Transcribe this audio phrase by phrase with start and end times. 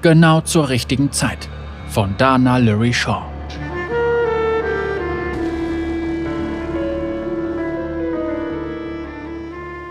[0.00, 1.48] Genau zur richtigen Zeit.
[1.88, 3.24] Von Dana Lurie Shaw.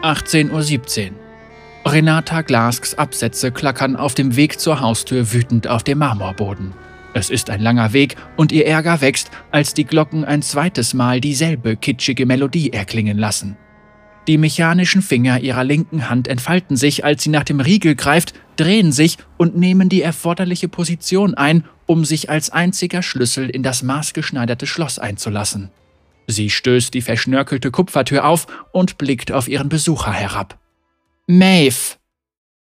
[0.02, 1.92] (18.17 Uhr).
[1.92, 6.72] Renata Glasks Absätze klackern auf dem Weg zur Haustür wütend auf dem Marmorboden.
[7.14, 11.20] Es ist ein langer Weg und ihr Ärger wächst, als die Glocken ein zweites Mal
[11.20, 13.58] dieselbe kitschige Melodie erklingen lassen.
[14.28, 18.92] Die mechanischen Finger ihrer linken Hand entfalten sich, als sie nach dem Riegel greift, drehen
[18.92, 24.68] sich und nehmen die erforderliche Position ein, um sich als einziger Schlüssel in das maßgeschneiderte
[24.68, 25.70] Schloss einzulassen.
[26.28, 30.60] Sie stößt die verschnörkelte Kupfertür auf und blickt auf ihren Besucher herab.
[31.28, 31.96] Maeve!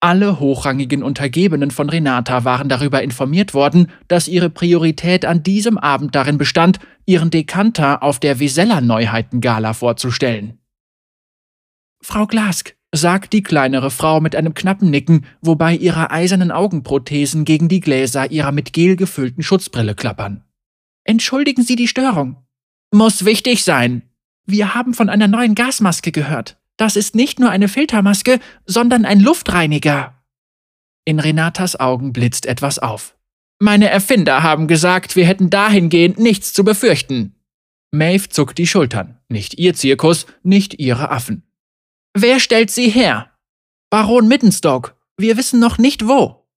[0.02, 6.16] Alle hochrangigen Untergebenen von Renata waren darüber informiert worden, dass ihre Priorität an diesem Abend
[6.16, 10.59] darin bestand, ihren Dekanter auf der Vesella Neuheiten-Gala vorzustellen.
[12.02, 17.68] Frau Glask, sagt die kleinere Frau mit einem knappen Nicken, wobei ihre eisernen Augenprothesen gegen
[17.68, 20.44] die Gläser ihrer mit Gel gefüllten Schutzbrille klappern.
[21.04, 22.38] Entschuldigen Sie die Störung.
[22.92, 24.04] Muss wichtig sein.
[24.46, 26.58] Wir haben von einer neuen Gasmaske gehört.
[26.78, 30.16] Das ist nicht nur eine Filtermaske, sondern ein Luftreiniger.
[31.06, 33.18] In Renatas Augen blitzt etwas auf.
[33.60, 37.36] Meine Erfinder haben gesagt, wir hätten dahingehend nichts zu befürchten.
[37.92, 39.18] Maeve zuckt die Schultern.
[39.28, 41.44] Nicht ihr Zirkus, nicht ihre Affen.
[42.14, 43.32] Wer stellt sie her?
[43.90, 44.96] Baron Mittenstock.
[45.18, 46.48] Wir wissen noch nicht wo.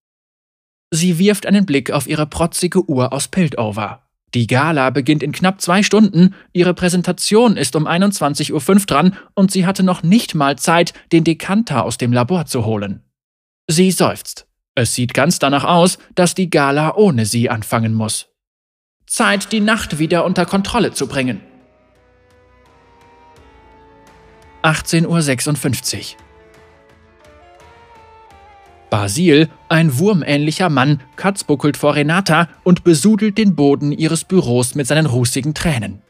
[0.91, 4.03] Sie wirft einen Blick auf ihre protzige Uhr aus Piltover.
[4.33, 9.51] Die Gala beginnt in knapp zwei Stunden, ihre Präsentation ist um 21.05 Uhr dran und
[9.51, 13.03] sie hatte noch nicht mal Zeit, den Dekanter aus dem Labor zu holen.
[13.67, 14.47] Sie seufzt.
[14.75, 18.29] Es sieht ganz danach aus, dass die Gala ohne sie anfangen muss.
[19.05, 21.41] Zeit, die Nacht wieder unter Kontrolle zu bringen.
[24.63, 26.17] 18.56 Uhr.
[28.89, 35.07] Basil, ein wurmähnlicher Mann, katzbuckelt vor Renata und besudelt den Boden ihres Büros mit seinen
[35.07, 36.01] rußigen Tränen.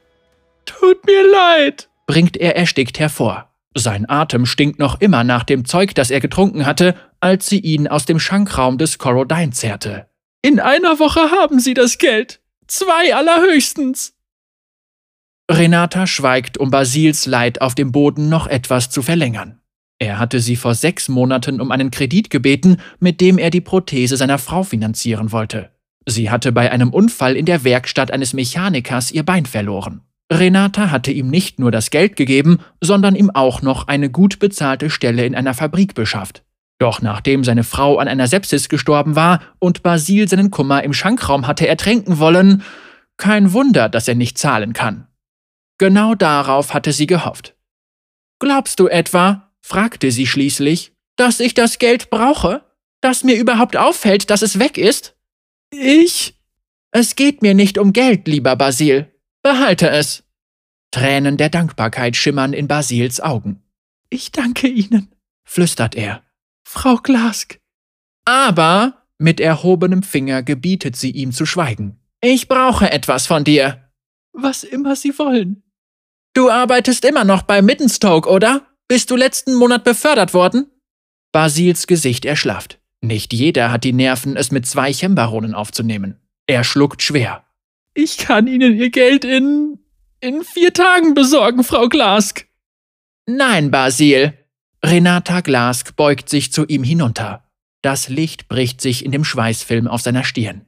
[0.65, 3.49] Tut mir leid, bringt er erstickt hervor.
[3.75, 7.87] Sein Atem stinkt noch immer nach dem Zeug, das er getrunken hatte, als sie ihn
[7.87, 10.07] aus dem Schankraum des Corodine zerrte.
[10.41, 12.41] In einer Woche haben Sie das Geld.
[12.67, 14.12] Zwei allerhöchstens.
[15.51, 19.59] Renata schweigt, um Basils Leid auf dem Boden noch etwas zu verlängern.
[19.99, 24.17] Er hatte sie vor sechs Monaten um einen Kredit gebeten, mit dem er die Prothese
[24.17, 25.71] seiner Frau finanzieren wollte.
[26.05, 30.01] Sie hatte bei einem Unfall in der Werkstatt eines Mechanikers ihr Bein verloren.
[30.31, 34.89] Renata hatte ihm nicht nur das Geld gegeben, sondern ihm auch noch eine gut bezahlte
[34.89, 36.43] Stelle in einer Fabrik beschafft.
[36.79, 41.47] Doch nachdem seine Frau an einer Sepsis gestorben war und Basil seinen Kummer im Schankraum
[41.47, 42.63] hatte ertränken wollen,
[43.17, 45.07] kein Wunder, dass er nicht zahlen kann.
[45.77, 47.55] Genau darauf hatte sie gehofft.
[48.39, 52.63] Glaubst du etwa, fragte sie schließlich, dass ich das Geld brauche?
[53.01, 55.15] Dass mir überhaupt auffällt, dass es weg ist?
[55.71, 56.39] Ich?
[56.91, 59.11] Es geht mir nicht um Geld, lieber Basil.
[59.41, 60.23] Behalte es.
[60.91, 63.63] Tränen der Dankbarkeit schimmern in Basils Augen.
[64.09, 65.13] Ich danke Ihnen,
[65.43, 66.23] flüstert er.
[66.63, 67.59] Frau Glask.
[68.25, 71.99] Aber, mit erhobenem Finger gebietet sie ihm zu schweigen.
[72.21, 73.89] Ich brauche etwas von dir.
[74.33, 75.62] Was immer Sie wollen.
[76.33, 78.65] Du arbeitest immer noch bei Mittenstoke, oder?
[78.87, 80.67] Bist du letzten Monat befördert worden?
[81.31, 82.79] Basils Gesicht erschlafft.
[83.01, 86.19] Nicht jeder hat die Nerven, es mit zwei Chembaronen aufzunehmen.
[86.47, 87.43] Er schluckt schwer.
[87.93, 89.79] Ich kann Ihnen Ihr Geld in.
[90.19, 92.47] in vier Tagen besorgen, Frau Glask.
[93.27, 94.33] Nein, Basil.
[94.83, 97.43] Renata Glask beugt sich zu ihm hinunter.
[97.81, 100.65] Das Licht bricht sich in dem Schweißfilm auf seiner Stirn.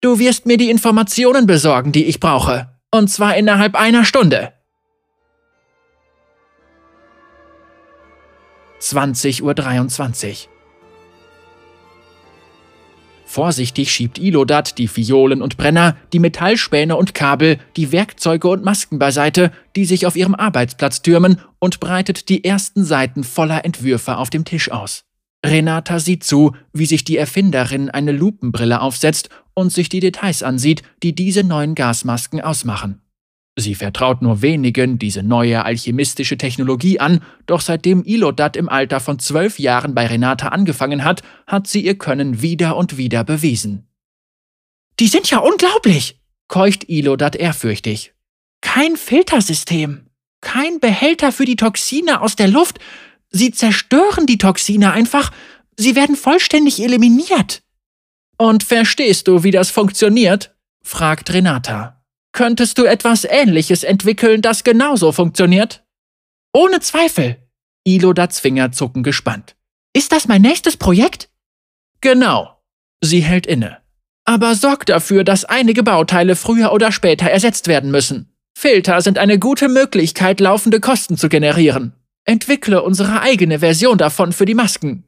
[0.00, 2.78] Du wirst mir die Informationen besorgen, die ich brauche.
[2.90, 4.52] Und zwar innerhalb einer Stunde.
[8.92, 10.56] 20.23 Uhr.
[13.24, 18.98] Vorsichtig schiebt Ilodat die Fiolen und Brenner, die Metallspäne und Kabel, die Werkzeuge und Masken
[18.98, 24.30] beiseite, die sich auf ihrem Arbeitsplatz türmen, und breitet die ersten Seiten voller Entwürfe auf
[24.30, 25.04] dem Tisch aus.
[25.44, 30.82] Renata sieht zu, wie sich die Erfinderin eine Lupenbrille aufsetzt und sich die Details ansieht,
[31.02, 33.02] die diese neuen Gasmasken ausmachen.
[33.58, 39.18] Sie vertraut nur wenigen diese neue alchemistische Technologie an, doch seitdem Ilodat im Alter von
[39.18, 43.88] zwölf Jahren bei Renata angefangen hat, hat sie ihr Können wieder und wieder bewiesen.
[45.00, 48.12] Die sind ja unglaublich, keucht Ilodat ehrfürchtig.
[48.60, 50.10] Kein Filtersystem,
[50.42, 52.78] kein Behälter für die Toxine aus der Luft.
[53.30, 55.32] Sie zerstören die Toxine einfach,
[55.78, 57.62] sie werden vollständig eliminiert.
[58.36, 60.54] Und verstehst du, wie das funktioniert?
[60.82, 61.95] fragt Renata.
[62.36, 65.82] Könntest du etwas Ähnliches entwickeln, das genauso funktioniert?
[66.52, 67.38] Ohne Zweifel.
[67.82, 69.56] Ilodats Finger zucken gespannt.
[69.94, 71.30] Ist das mein nächstes Projekt?
[72.02, 72.60] Genau.
[73.00, 73.78] Sie hält inne.
[74.26, 78.36] Aber sorg dafür, dass einige Bauteile früher oder später ersetzt werden müssen.
[78.54, 81.94] Filter sind eine gute Möglichkeit, laufende Kosten zu generieren.
[82.26, 85.04] Entwickle unsere eigene Version davon für die Masken.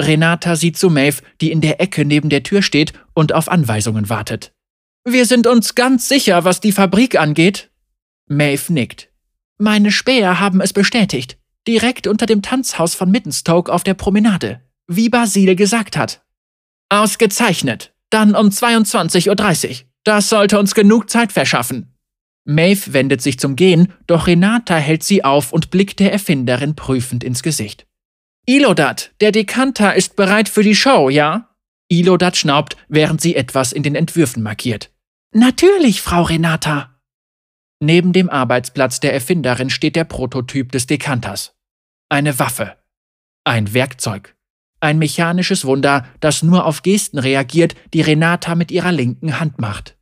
[0.00, 4.08] Renata sieht zu Maeve, die in der Ecke neben der Tür steht und auf Anweisungen
[4.08, 4.52] wartet.
[5.04, 7.70] Wir sind uns ganz sicher, was die Fabrik angeht.
[8.28, 9.08] Maeve nickt.
[9.58, 11.38] Meine Späher haben es bestätigt.
[11.66, 14.60] Direkt unter dem Tanzhaus von Mittenstoke auf der Promenade.
[14.86, 16.22] Wie Basile gesagt hat.
[16.88, 17.92] Ausgezeichnet.
[18.10, 19.76] Dann um 22.30 Uhr.
[20.04, 21.94] Das sollte uns genug Zeit verschaffen.
[22.44, 27.24] Maeve wendet sich zum Gehen, doch Renata hält sie auf und blickt der Erfinderin prüfend
[27.24, 27.86] ins Gesicht.
[28.46, 31.54] Ilodat, der Dekanter ist bereit für die Show, ja?
[31.88, 34.91] Ilodat schnaubt, während sie etwas in den Entwürfen markiert.
[35.34, 37.00] Natürlich, Frau Renata.
[37.80, 41.54] Neben dem Arbeitsplatz der Erfinderin steht der Prototyp des Dekanters.
[42.10, 42.76] Eine Waffe.
[43.44, 44.36] Ein Werkzeug.
[44.80, 49.96] Ein mechanisches Wunder, das nur auf Gesten reagiert, die Renata mit ihrer linken Hand macht.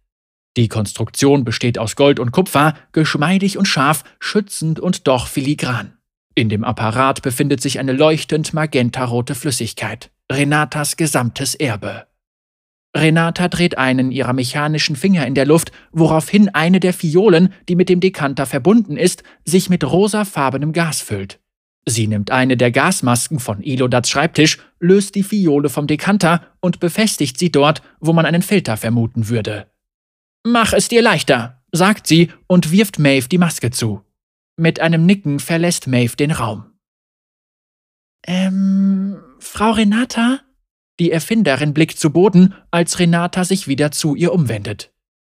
[0.56, 5.97] Die Konstruktion besteht aus Gold und Kupfer, geschmeidig und scharf, schützend und doch filigran.
[6.35, 12.10] In dem Apparat befindet sich eine leuchtend magentarote Flüssigkeit, Renatas gesamtes Erbe.
[12.97, 17.89] Renata dreht einen ihrer mechanischen Finger in der Luft, woraufhin eine der Fiolen, die mit
[17.89, 21.39] dem Dekanter verbunden ist, sich mit rosafarbenem Gas füllt.
[21.87, 27.39] Sie nimmt eine der Gasmasken von Ilodats Schreibtisch, löst die Fiole vom Dekanter und befestigt
[27.39, 29.71] sie dort, wo man einen Filter vermuten würde.
[30.45, 34.03] Mach es dir leichter, sagt sie und wirft Maeve die Maske zu.
[34.57, 36.65] Mit einem Nicken verlässt Maeve den Raum.
[38.27, 40.41] Ähm, Frau Renata?
[41.00, 44.93] Die Erfinderin blickt zu Boden, als Renata sich wieder zu ihr umwendet.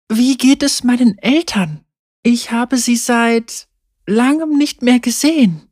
[0.09, 1.85] Wie geht es meinen Eltern?
[2.23, 3.69] Ich habe sie seit
[4.07, 5.69] langem nicht mehr gesehen.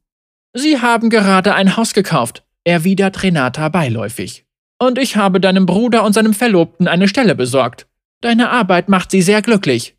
[0.52, 4.44] Sie haben gerade ein Haus gekauft, erwidert Renata beiläufig.
[4.79, 7.88] Und ich habe deinem Bruder und seinem Verlobten eine Stelle besorgt.
[8.20, 9.96] Deine Arbeit macht sie sehr glücklich.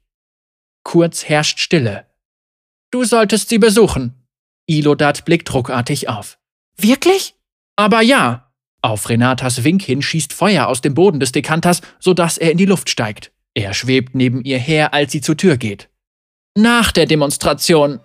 [0.84, 2.06] Kurz herrscht Stille.
[2.92, 4.14] Du solltest sie besuchen.
[4.68, 6.38] Ilodat blickt ruckartig auf.
[6.78, 7.36] Wirklich?
[7.76, 8.49] Aber ja.
[8.82, 12.66] Auf Renatas Wink hin schießt Feuer aus dem Boden des Dekanters, sodass er in die
[12.66, 13.32] Luft steigt.
[13.54, 15.90] Er schwebt neben ihr her, als sie zur Tür geht.
[16.56, 18.00] Nach der Demonstration.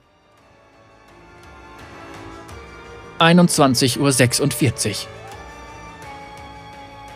[3.21, 4.97] 21.46 Uhr.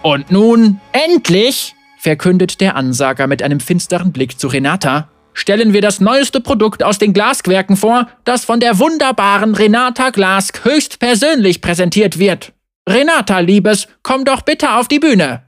[0.03, 1.75] Und nun, endlich!
[1.99, 6.99] verkündet der Ansager mit einem finsteren Blick zu Renata, stellen wir das neueste Produkt aus
[6.99, 12.53] den Glaswerken vor, das von der wunderbaren Renata Glask höchstpersönlich präsentiert wird.
[12.89, 15.43] Renata, Liebes, komm doch bitte auf die Bühne.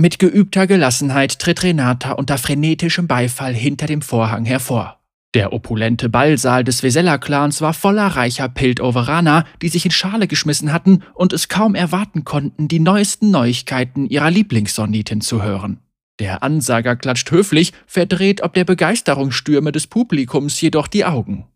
[0.00, 5.00] Mit geübter Gelassenheit tritt Renata unter frenetischem Beifall hinter dem Vorhang hervor.
[5.34, 11.04] Der opulente Ballsaal des Vesella-Clans war voller reicher Piltoveraner, die sich in Schale geschmissen hatten
[11.12, 15.80] und es kaum erwarten konnten, die neuesten Neuigkeiten ihrer Lieblingssonitin zu hören.
[16.20, 21.46] Der Ansager klatscht höflich, verdreht ob der Begeisterungsstürme des Publikums jedoch die Augen.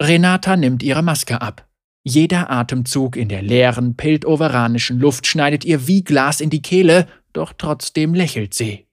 [0.00, 1.69] Renata nimmt ihre Maske ab.
[2.02, 7.52] Jeder Atemzug in der leeren, piltoveranischen Luft schneidet ihr wie Glas in die Kehle, doch
[7.56, 8.86] trotzdem lächelt sie.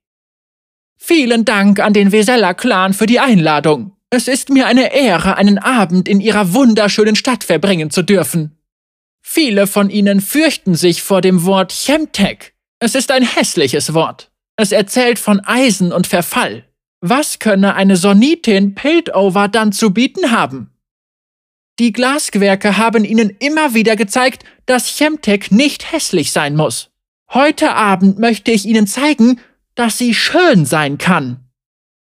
[0.97, 3.95] Vielen Dank an den Vesella-Clan für die Einladung.
[4.09, 8.57] Es ist mir eine Ehre, einen Abend in Ihrer wunderschönen Stadt verbringen zu dürfen.
[9.21, 12.53] Viele von Ihnen fürchten sich vor dem Wort Chemtech.
[12.79, 14.31] Es ist ein hässliches Wort.
[14.55, 16.65] Es erzählt von Eisen und Verfall.
[17.01, 20.71] Was könne eine Sonitin Piltover dann zu bieten haben?
[21.79, 26.89] Die Glasgewerke haben Ihnen immer wieder gezeigt, dass Chemtech nicht hässlich sein muss.
[27.31, 29.39] Heute Abend möchte ich Ihnen zeigen,
[29.75, 31.47] dass sie schön sein kann.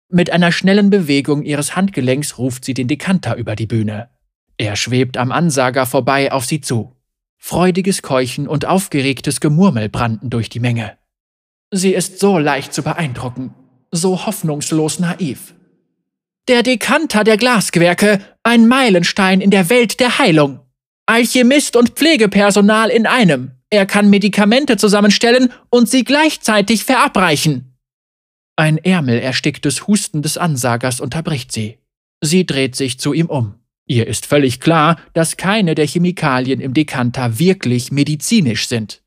[0.10, 4.10] Mit einer schnellen Bewegung ihres Handgelenks ruft sie den Dekanter über die Bühne.
[4.58, 6.96] Er schwebt am Ansager vorbei auf sie zu.
[7.38, 10.98] Freudiges Keuchen und aufgeregtes Gemurmel brannten durch die Menge.
[11.72, 13.54] Sie ist so leicht zu beeindrucken,
[13.92, 15.54] so hoffnungslos naiv.
[16.48, 20.62] Der Dekanter der Glasgewerke, ein Meilenstein in der Welt der Heilung.
[21.06, 23.52] Alchemist und Pflegepersonal in einem.
[23.70, 27.78] Er kann Medikamente zusammenstellen und sie gleichzeitig verabreichen.
[28.56, 31.80] Ein ärmelersticktes Husten des Ansagers unterbricht sie.
[32.22, 33.56] Sie dreht sich zu ihm um.
[33.86, 39.02] Ihr ist völlig klar, dass keine der Chemikalien im Dekanter wirklich medizinisch sind.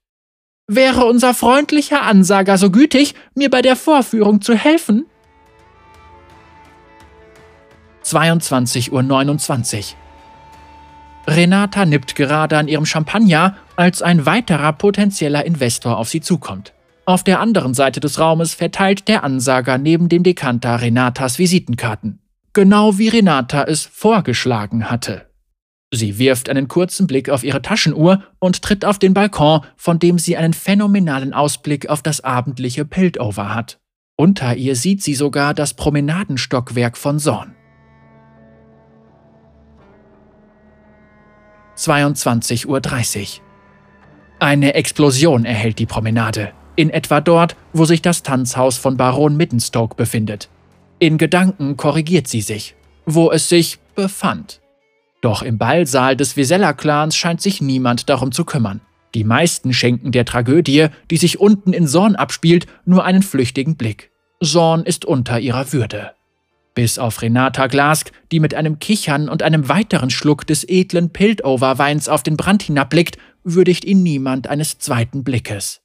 [0.66, 5.06] Wäre unser freundlicher Ansager so gütig, mir bei der Vorführung zu helfen?
[8.04, 9.84] 22.29 Uhr.
[11.26, 16.72] Renata nippt gerade an ihrem Champagner, als ein weiterer potenzieller Investor auf sie zukommt.
[17.06, 22.20] Auf der anderen Seite des Raumes verteilt der Ansager neben dem Dekanter Renatas Visitenkarten.
[22.52, 25.26] Genau wie Renata es vorgeschlagen hatte.
[25.92, 30.18] Sie wirft einen kurzen Blick auf ihre Taschenuhr und tritt auf den Balkon, von dem
[30.18, 33.80] sie einen phänomenalen Ausblick auf das abendliche Piltover hat.
[34.16, 37.54] Unter ihr sieht sie sogar das Promenadenstockwerk von Zorn.
[41.80, 42.80] 22.30 Uhr.
[44.38, 49.94] Eine Explosion erhält die Promenade, in etwa dort, wo sich das Tanzhaus von Baron Mittenstoke
[49.96, 50.48] befindet.
[50.98, 52.74] In Gedanken korrigiert sie sich,
[53.06, 54.60] wo es sich befand.
[55.22, 58.80] Doch im Ballsaal des Visella-Clans scheint sich niemand darum zu kümmern.
[59.14, 64.10] Die meisten schenken der Tragödie, die sich unten in Sorn abspielt, nur einen flüchtigen Blick.
[64.40, 66.12] Sorn ist unter ihrer Würde.
[66.74, 72.08] Bis auf Renata Glask, die mit einem Kichern und einem weiteren Schluck des edlen Piltover-Weins
[72.08, 75.79] auf den Brand hinabblickt, würdigt ihn niemand eines zweiten Blickes.